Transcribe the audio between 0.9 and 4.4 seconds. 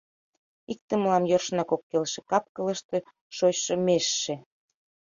мылам йӧршынак ок келше: кап-кылыште шочшо межше.